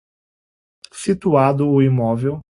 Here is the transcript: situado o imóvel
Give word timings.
situado 0.91 1.67
o 1.69 1.79
imóvel 1.79 2.39